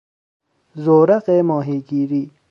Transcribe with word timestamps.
زورق 0.75 1.29
ماهیگیری 1.29 2.31